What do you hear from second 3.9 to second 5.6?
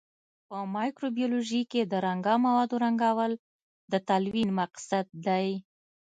د تلوین مقصد دی.